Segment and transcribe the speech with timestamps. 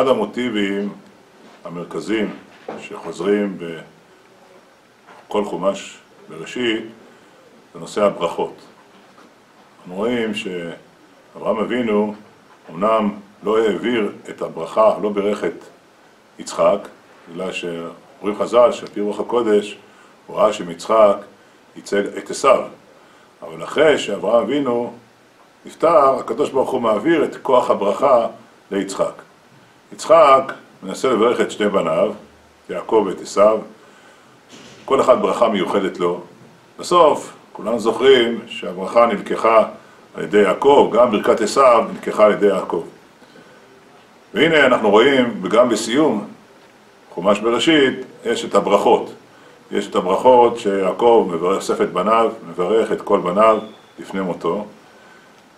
[0.00, 0.92] אחד המוטיבים
[1.64, 2.36] המרכזיים
[2.80, 3.58] שחוזרים
[5.28, 5.98] בכל חומש
[6.28, 6.84] בראשית
[7.74, 8.54] זה נושא הברכות.
[9.78, 12.14] אנחנו רואים שאברהם אבינו
[12.70, 13.10] אמנם
[13.42, 15.64] לא העביר את הברכה, לא בירך את
[16.38, 16.88] יצחק,
[17.32, 19.78] בגלל שאומרים חז"ל שעל פי רוח הקודש
[20.26, 21.16] הוא ראה שמיצחק
[21.76, 22.62] ייצג את עשיו.
[23.42, 24.92] אבל אחרי שאברהם אבינו
[25.66, 28.26] נפטר, הקדוש ברוך הוא מעביר את כוח הברכה
[28.70, 29.29] ליצחק.
[29.92, 32.12] יצחק מנסה לברך את שני בניו,
[32.70, 33.58] יעקב ואת עשיו,
[34.84, 36.20] כל אחד ברכה מיוחדת לו.
[36.78, 39.64] בסוף, כולנו זוכרים שהברכה נלקחה
[40.14, 42.82] על ידי יעקב, גם ברכת עשיו נלקחה על ידי יעקב.
[44.34, 46.24] והנה אנחנו רואים, וגם בסיום
[47.14, 49.12] חומש בראשית, יש את הברכות.
[49.70, 53.58] יש את הברכות שיעקב מברך את בניו, מברך את כל בניו
[53.98, 54.66] לפני מותו.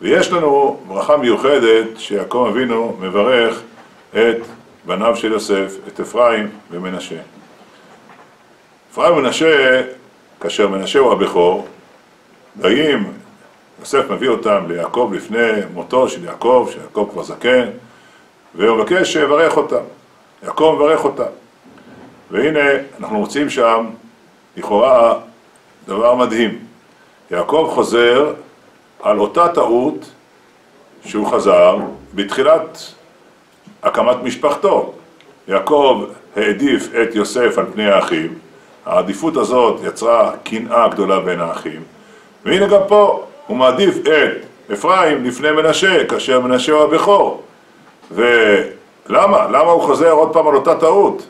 [0.00, 3.62] ויש לנו ברכה מיוחדת שיעקב אבינו מברך
[4.14, 4.36] את
[4.84, 7.20] בניו של יוסף, את אפרים ומנשה.
[8.92, 9.82] אפרים ומנשה,
[10.40, 11.68] כאשר מנשה הוא הבכור,
[12.54, 13.12] באים,
[13.80, 17.70] יוסף מביא אותם ליעקב לפני מותו של יעקב, שיעקב כבר זקן,
[18.54, 19.82] והוא מבקש שיברך אותם.
[20.42, 21.30] יעקב מברך אותם.
[22.30, 23.86] והנה, אנחנו מוצאים שם,
[24.56, 25.18] לכאורה,
[25.86, 26.58] דבר מדהים.
[27.30, 28.32] יעקב חוזר
[29.02, 30.10] על אותה טעות
[31.04, 31.76] שהוא חזר
[32.14, 32.78] בתחילת
[33.82, 34.92] הקמת משפחתו.
[35.48, 36.04] יעקב
[36.36, 38.34] העדיף את יוסף על פני האחים,
[38.86, 41.80] העדיפות הזאת יצרה קנאה גדולה בין האחים,
[42.44, 47.42] והנה גם פה הוא מעדיף את אפרים לפני מנשה, כאשר מנשה הוא הבכור.
[48.10, 49.46] ולמה?
[49.48, 51.26] למה הוא חוזר עוד פעם על אותה טעות?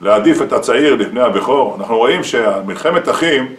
[0.00, 1.76] להעדיף את הצעיר לפני הבכור?
[1.78, 3.54] אנחנו רואים שמלחמת אחים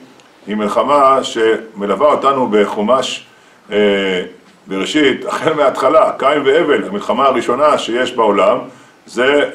[0.48, 3.26] היא מלחמה שמלווה אותנו בחומש
[3.72, 4.22] אה,
[4.68, 8.58] בראשית, החל מההתחלה, קין והבל, המלחמה הראשונה שיש בעולם,
[9.06, 9.50] זה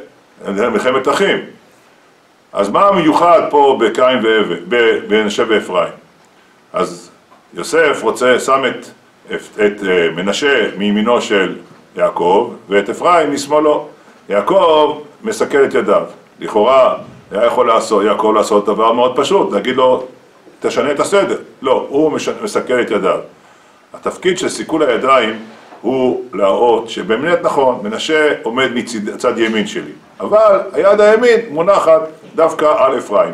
[0.46, 1.38] מלחמת אחים.
[2.52, 5.92] אז מה המיוחד פה בקין והבל, במנשה ואפרים?
[6.72, 7.10] אז
[7.54, 8.86] יוסף רוצה, שם את,
[9.34, 11.56] את, את אה, מנשה מימינו של
[11.96, 13.88] יעקב ואת אפרים משמאלו.
[14.28, 16.02] יעקב מסכל את ידיו.
[16.40, 16.96] לכאורה
[17.30, 20.06] היה יכול לעשות, יעקב לעשות דבר מאוד פשוט, להגיד לו,
[20.60, 21.38] תשנה את הסדר.
[21.62, 23.18] לא, הוא מסכל את ידיו.
[23.94, 25.38] התפקיד של סיכול הידיים
[25.80, 28.68] הוא להראות שבאמת נכון, מנשה עומד
[29.04, 32.00] מצד ימין שלי, אבל היד הימין מונחת
[32.34, 33.32] דווקא על אפרים.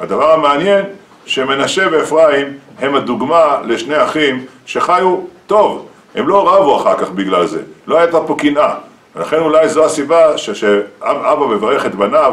[0.00, 0.84] הדבר המעניין,
[1.26, 5.16] שמנשה ואפרים הם הדוגמה לשני אחים שחיו
[5.46, 8.74] טוב, הם לא רבו אחר כך בגלל זה, לא הייתה פה קנאה.
[9.16, 12.32] ולכן אולי זו הסיבה שאבא מברך את בניו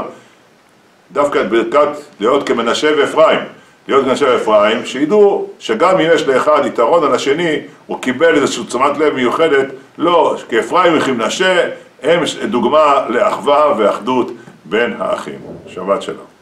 [1.12, 1.88] דווקא את ברכת
[2.20, 3.40] להיות כמנשה ואפרים.
[3.88, 8.98] להיות מנשה ואפרים, שידעו שגם אם יש לאחד יתרון על השני, הוא קיבל איזושהי תשומת
[8.98, 11.70] לב מיוחדת, לא, כי אפרים וכמנשה
[12.04, 14.32] הם דוגמה לאחווה ואחדות
[14.66, 15.40] בין האחים.
[15.68, 16.35] שבת שלום.